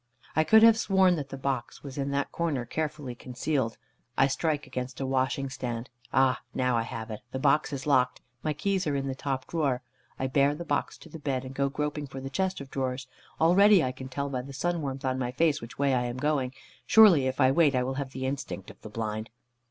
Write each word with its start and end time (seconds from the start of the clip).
I 0.35 0.43
could 0.43 0.63
have 0.63 0.79
sworn 0.79 1.15
that 1.17 1.29
the 1.29 1.37
box 1.37 1.83
was 1.83 1.95
in 1.95 2.09
that 2.09 2.31
corner 2.31 2.65
carefully 2.65 3.13
concealed. 3.13 3.77
I 4.17 4.25
strike 4.25 4.65
against 4.65 4.99
a 4.99 5.05
washing 5.05 5.47
stand. 5.47 5.91
Ah, 6.11 6.41
now 6.55 6.75
I 6.75 6.81
have 6.81 7.11
it; 7.11 7.19
the 7.31 7.37
box 7.37 7.71
is 7.71 7.85
locked, 7.85 8.19
my 8.41 8.51
keys 8.51 8.87
are 8.87 8.95
in 8.95 9.05
the 9.05 9.13
top 9.13 9.45
drawer. 9.45 9.83
I 10.17 10.25
bear 10.25 10.55
the 10.55 10.65
box 10.65 10.97
to 10.97 11.09
the 11.09 11.19
bed, 11.19 11.45
and 11.45 11.53
go 11.53 11.69
groping 11.69 12.07
for 12.07 12.19
the 12.19 12.31
chest 12.31 12.59
of 12.59 12.71
drawers. 12.71 13.05
Already 13.39 13.83
I 13.83 13.91
can 13.91 14.09
tell 14.09 14.27
by 14.27 14.41
the 14.41 14.53
sun 14.53 14.81
warmth 14.81 15.05
on 15.05 15.19
my 15.19 15.31
face, 15.31 15.61
which 15.61 15.77
way 15.77 15.93
I 15.93 16.05
am 16.05 16.17
going. 16.17 16.53
Surely, 16.87 17.27
if 17.27 17.39
I 17.39 17.51
wait, 17.51 17.75
I 17.75 17.81
shall 17.81 17.93
have 17.93 18.09
the 18.09 18.25
instinct 18.25 18.71
of 18.71 18.81
the 18.81 18.89
blind. 18.89 19.29